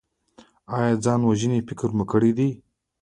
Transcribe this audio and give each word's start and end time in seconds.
ایا 0.77 0.93
د 0.97 0.99
ځان 1.05 1.21
وژنې 1.25 1.59
فکر 1.67 1.89
مو 1.97 2.03
کړی 2.11 2.31
دی؟ 2.37 2.49